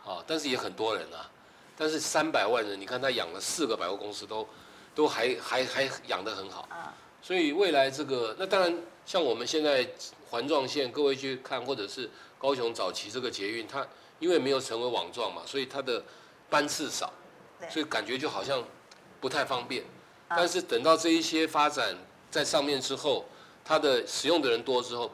[0.05, 1.31] 啊，但是也很多人啊。
[1.75, 4.47] 但是三百万人，你看他养了四个百货公司都，
[4.95, 6.69] 都还还还养得很好。
[7.23, 9.89] 所以未来这个，那当然像我们现在
[10.29, 13.87] 环状线，各位去看，或者是高雄早期这个捷运，它
[14.19, 16.05] 因为没有成为网状嘛，所以它的
[16.51, 17.11] 班次少，
[17.71, 18.63] 所以感觉就好像。
[19.21, 19.85] 不太方便，
[20.29, 21.97] 但是等到这一些发展
[22.31, 23.25] 在上面之后，
[23.65, 25.11] 它的使用的人多之后，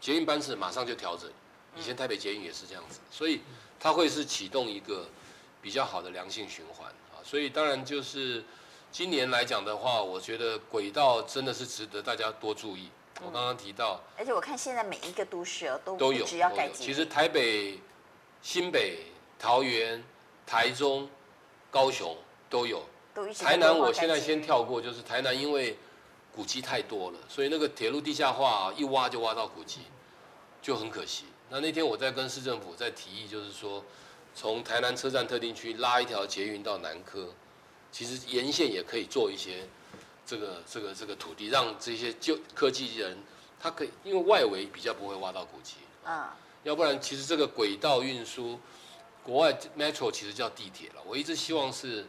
[0.00, 1.30] 捷运班次马上就调整。
[1.76, 3.40] 以前台北捷运也是这样子，所以
[3.78, 5.06] 它会是启动一个
[5.62, 7.22] 比较好的良性循环啊。
[7.22, 8.44] 所以当然就是
[8.90, 12.90] 今年来讲的话，我觉得轨道真的是值得大家多注意。
[13.24, 17.80] 我刚刚提到，而且我看现在每一个都市哦都都有只要改其实台北、
[18.42, 19.06] 新北、
[19.38, 20.02] 桃园、
[20.46, 21.08] 台中、
[21.70, 22.16] 高雄
[22.50, 22.84] 都有。
[23.38, 25.76] 台南，我现在先跳过，就是台南，因为
[26.34, 29.80] 古迹太多了，所以那个铁路地下化一挖就挖到古迹，
[30.62, 31.24] 就很可惜。
[31.50, 33.84] 那那天我在跟市政府在提议，就是说
[34.34, 37.28] 从台南车站特定区拉一条捷运到南科，
[37.90, 39.66] 其实沿线也可以做一些
[40.26, 43.16] 这个这个这个土地，让这些旧科技人
[43.58, 48.60] 他可以，因为外围比较不会挖到古迹啊，要不然其实这个轨道运输，
[49.24, 52.06] 国外 Metro 其实叫地铁了，我一直希望是。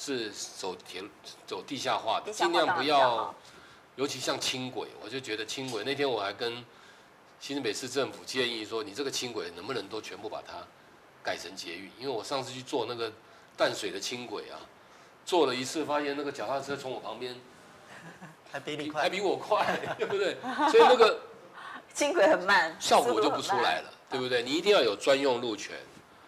[0.00, 1.02] 是走铁
[1.44, 3.34] 走地下化的，尽量不要，
[3.96, 6.64] 尤其像轻轨，我就觉得轻轨那天我还跟
[7.40, 10.64] 新北市政府建议说，你这个轻轨能不能都全部把它
[11.20, 11.90] 改成捷运？
[11.98, 13.12] 因为我上次去坐那个
[13.56, 14.60] 淡水的轻轨啊，
[15.26, 17.34] 坐了一次，发现那个脚踏车从我旁边
[18.52, 19.66] 还比你快，还比我快，
[19.98, 20.36] 对不对？
[20.70, 21.20] 所以那个
[21.92, 24.44] 轻轨很慢，效果就不出来了，对不对？
[24.44, 25.76] 你一定要有专用路权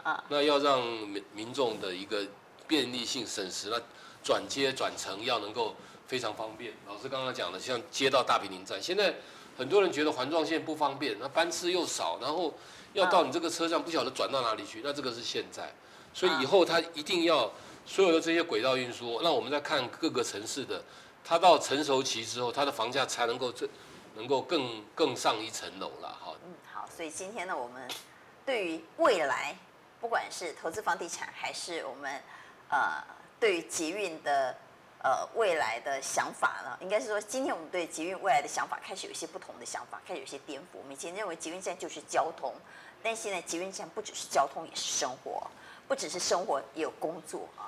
[0.03, 2.27] 啊，那要让民民众的一个。
[2.71, 3.83] 便利性省时，那
[4.23, 5.75] 转接转乘要能够
[6.07, 6.73] 非常方便。
[6.87, 9.13] 老师刚刚讲的，像接到大平林站，现在
[9.59, 12.55] 很多人觉得环状线不方便，那班次又少，然后
[12.93, 15.75] 要到你这个车上不晓得转到哪里去，那这个是现在。
[16.15, 17.51] 所以以后它一定要
[17.85, 20.81] 所有的这些轨道运输，那我们再看各个城市的，
[21.25, 23.69] 它到成熟期之后，它的房价才能够这
[24.15, 26.37] 能够更更上一层楼了哈。
[26.47, 27.89] 嗯，好，所以今天呢，我们
[28.47, 29.57] 对于未来，
[30.01, 32.23] 不管是投资房地产，还是我们
[32.71, 33.03] 呃
[33.39, 34.57] 对于捷运的
[35.03, 40.79] 呃未来的想法呢，应该是说，今天我们对捷运未来的想法开始有一些不同的想法，开始有些颠覆。
[40.79, 42.55] 我们以前认为捷运站就是交通，
[43.03, 45.51] 但现在捷运站不只是交通，也是生活。
[45.89, 47.67] 不只是生活，也有工作啊。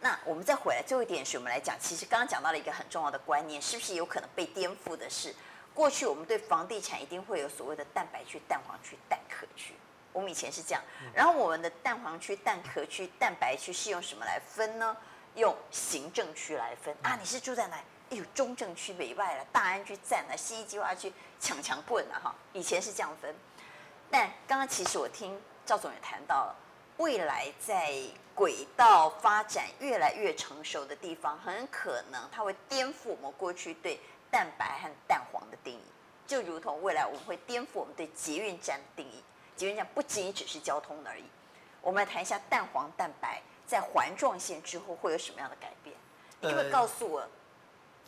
[0.00, 5.34] 那我们再回来最后一点，是我们来讲，其实刚刚讲到了一个很重要的观念，是不是有可能被颠覆的是，
[5.72, 9.72] 过去我们对房地产一定会有所谓的蛋白区、蛋黄区、蛋壳区。
[10.12, 10.82] 我们以前是这样，
[11.14, 14.96] 然后我们的蛋黄区、蛋壳区、蛋白区是用什么来分呢？
[15.34, 17.16] 用行政区来分啊。
[17.18, 17.76] 你是住在哪？
[18.10, 22.34] 哎呦，中正区、北外了，大安区站了，信义计划区抢强棍了哈。
[22.52, 23.34] 以前是这样分，
[24.10, 26.56] 但刚刚其实我听赵总也谈到了。
[26.98, 27.90] 未来在
[28.34, 33.98] 轨道发展越来越成熟的地方，很可能它会颠覆我们过去对
[34.30, 35.84] 蛋白和蛋黄的定义，
[36.26, 39.24] 就如同未来我们会颠覆我们对捷运站的定义。
[39.62, 41.22] 捷运站不仅仅只是交通而已。
[41.80, 45.94] 我们来谈一下蛋黄蛋白在环状线之后会有什么样的改变？
[46.40, 47.24] 你会告诉我，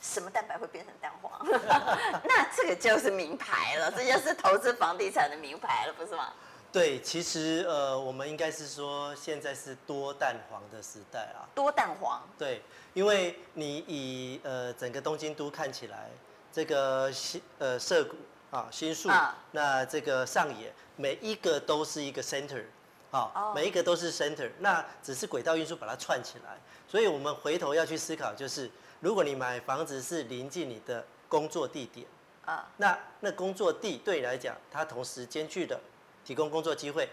[0.02, 1.46] 什么蛋白会变成蛋黄？
[2.26, 6.32] 那这个就是名牌了，这就是投资房地产的名牌了，不是吗？
[6.72, 11.46] 对，其实呃，我们应该是说，现在是多蛋黄的时代啊。
[11.54, 12.20] 多蛋黄。
[12.36, 12.62] 对，
[12.94, 16.10] 因为你以呃整个东京都看起来，
[16.52, 18.16] 这个新呃涩谷
[18.50, 22.64] 啊新宿，啊、那这个上野，每一个都是一个 center，
[23.10, 26.58] 啊，哦、每一个都是 center，那只是轨道运输把它串起来。
[26.86, 32.06] 所以我们回头要去思考，就是如果你买房子是临近你的工作地点，
[32.44, 35.80] 啊，那那工作地对你来讲，它同时兼具的。
[36.24, 37.06] 提供工作机会、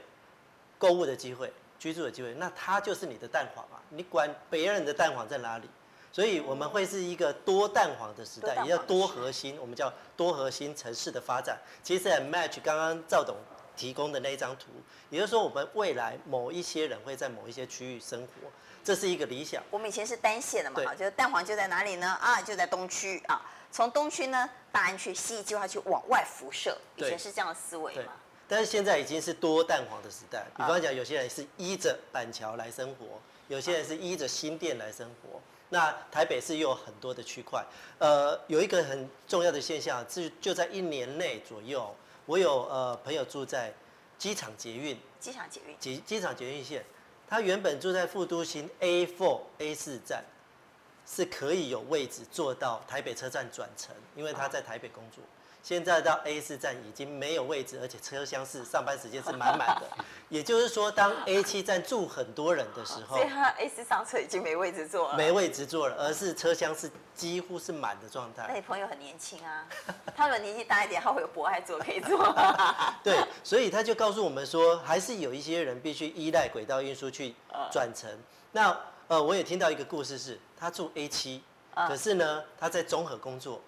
[0.78, 3.78] 购物的机会、居住的机会，那它就是你的蛋黄嘛？
[3.90, 5.68] 你管别人的蛋黄在哪里？
[6.14, 11.60] 所以我们会是一个多蛋黄的时代，也叫多核心，我们叫多核心城市的发展。
[11.84, 13.36] 其实很 match 刚刚赵董
[13.82, 14.68] 提供的那一张图，
[15.10, 18.48] 也就是说，我们未来某一些人会在某一些区域生活，
[18.84, 19.64] 这是一个理想。
[19.72, 22.08] 我们以前是单线的嘛，就是蛋黄就在哪里呢？
[22.22, 23.42] 啊，就在东区啊，
[23.72, 28.14] 从东区呢，大安区、西一计划区往外辐射，以前是这样的思维嘛。
[28.48, 35.42] 但是现在已经是多蛋黄的时代，比方讲，有些人是依着板桥来生活，有些人是依着新店来生活。
[35.70, 37.66] 那台北市又有很多的区块，
[37.98, 41.96] 呃，有一个很重要的现象，就就在一年内左右，
[42.32, 43.74] 我有呃朋友住在
[44.18, 46.82] 机场捷运，机场捷运，机机场捷运线，
[47.28, 50.24] 他原本住在副都心 A four A 四站，
[51.06, 55.22] 是可以有位置坐到台北车站转乘，因为他在台北工作。
[55.64, 59.84] 现在到 A 四站已经没有位置，而且车厢是上班时间是满满的。
[60.28, 65.18] 也就是说，当 A 七站住很多人的时候，所以他 A 四上车已经没位置坐了。
[65.18, 68.46] 没位置坐了，而是车厢是几乎是满的状态。
[68.48, 69.68] 那你朋友很年轻啊，
[70.16, 72.18] 他们年纪大一点，他会有博爱座可以坐。
[73.04, 77.36] 对，所以他就告诉我们说，还是有一些人必须依赖轨道运输去
[77.72, 78.10] 转乘。
[78.52, 78.76] 那
[79.08, 81.44] 呃，我也听到一个故事是，他住 A 七，
[81.88, 83.62] 可是呢，他在中和工作。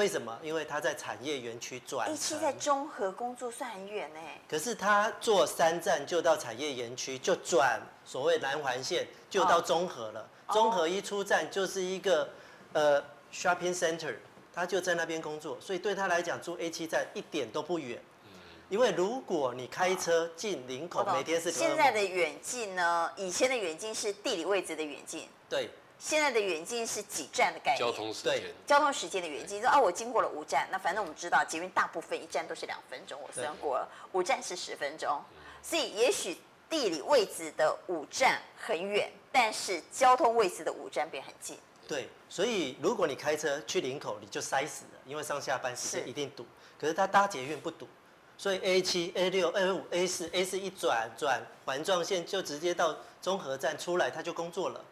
[0.00, 0.38] 为什么？
[0.42, 2.08] 因为他在产业园区转。
[2.08, 4.20] A 七在中和工作算很远呢。
[4.48, 10.26] 可是他坐三站就到产业园区，就转所谓南环线，就到中和了。
[10.46, 10.56] Oh.
[10.56, 12.26] 中和一出站就是一个
[12.72, 12.98] 呃
[13.30, 14.14] shopping center，
[14.54, 18.00] 他就在那边工作，所以对他来讲住 A 七站一点都不远。
[18.70, 21.52] 因为如果你开车进林口，每天是。
[21.52, 23.12] 现在的远近呢？
[23.18, 25.28] 以前的远近是地理位置的远近。
[25.46, 25.68] 对。
[26.00, 27.78] 现在的远近是几站的概念？
[27.78, 28.42] 交通时间。
[28.66, 35.22] 交通时间的远近，说啊，我经过了五站，那反正我们知道捷运大部分一站都是两分钟，我算过了，五站是十分钟，
[35.62, 36.38] 所以也许
[36.70, 41.58] 地理位置的五站很远，但是交通位置的五站变很近。
[41.86, 46.44] 对，所以如果你开车去林口，你就塞死了，因为上下班时间一定堵。
[46.44, 46.48] 是
[46.80, 47.86] 可是他搭捷运不堵，
[48.38, 54.82] 所以 A 七、A 六、A 五、A 四、A 四一转转环状线就直接到综合站出来，他就工作了。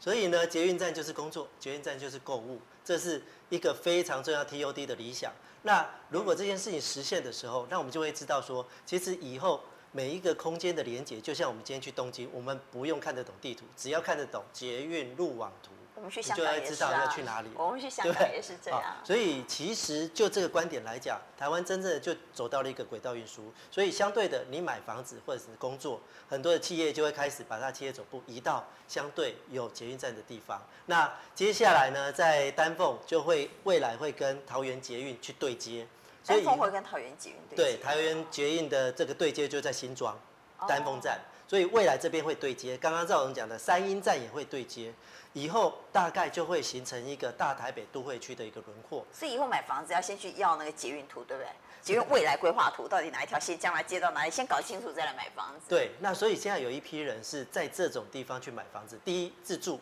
[0.00, 5.32] 所以呢，捷运站就是工作，捷运站就是购物，这是一个非常重要 TOD 的理想。
[5.62, 17.48] 那如果这件事情实现的时候，那我们就会知道说，其实以后每一个空间的连接，就像我们今天去东京，我们不用看得懂地图，只要看得懂捷运路网图，我们去香港也是知道要啊去哪里。
[17.56, 18.80] 我们去香港也是这样。
[19.02, 23.52] 所以其实就这个观点来讲，台湾真正的就走到了一个轨道运输。
[23.68, 30.62] 所以相对的，你买房子或者是工作，很多的企业就会开始把它企业总部移到相对有捷运站的地方。
[30.86, 35.84] 那接下来呢，在丹凤就会未来会跟桃园捷运去对接。
[36.22, 40.14] 所以丹凤会跟桃园捷运对，接桃园捷运的这个对接就在新庄
[40.58, 41.18] 哦丹凤站，
[41.48, 42.76] 所以未来这边会对接。
[42.76, 44.92] 刚刚赵总讲的三英站也会对接，
[45.32, 49.04] 以后大概就会形成一个大台北都会区的一个轮廓。
[49.12, 51.50] 所以以后买房子要先去要那个捷运图，对不对？
[51.80, 55.66] 捷运未来规划图到底哪一条线将来接到哪里，先搞清楚再来买房子。
[55.68, 58.98] 对，那所以现在有一批人是在这种地方去买房子。
[59.04, 59.80] 第一，自住，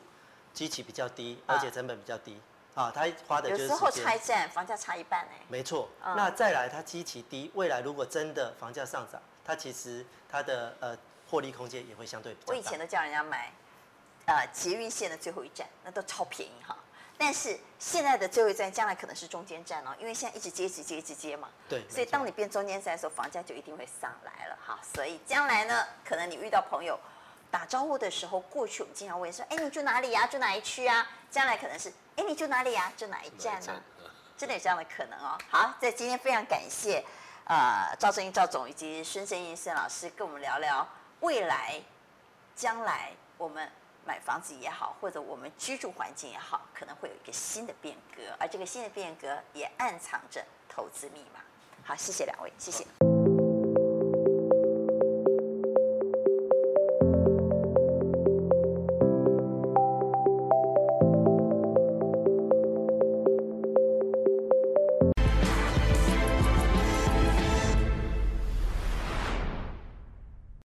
[0.52, 2.38] 基期比较低，而且成本比较低。
[2.74, 5.40] 啊，他花的就是有时候拆站房价差一半哎。
[5.48, 10.96] 没错，嗯那再来它基期低，未来如果真的房价上涨，它其实它的呃
[11.30, 12.52] 获利空间也会相对比较大。
[12.52, 13.50] 我以前都叫人家买，
[14.26, 16.76] 呃，捷运线的最后一站，那都超便宜哈。
[17.18, 21.48] 但是现在的最后一站，将来可能是中间站哦，因为现在一直接、一直接、一直接嘛。
[21.68, 24.78] 对所以当你变中间站的时候，房价就一定会上来了哈。
[24.94, 26.98] 所以将来呢，可能你遇到朋友
[27.50, 31.08] 打招呼的时候，过去我们经常问说，哎，你住哪里呀、住哪一区啊？
[31.30, 33.82] 将来可能是，哎，你住哪里呀、住哪一站呢、
[34.36, 35.38] 真的有这样的可能哦。
[35.48, 37.02] 好，在今天非常感谢，
[37.44, 40.86] 呃，赵正英赵总以及孙正义孙老师跟我们聊聊
[41.20, 41.80] 未来，
[42.54, 43.70] 将来我们
[44.06, 51.40] 买房子也好，或者我们居住环境也好，可能会有一个新的变革，而这个新的变革也暗藏着投资密码。
[51.84, 53.15] 好，谢谢两位，谢谢。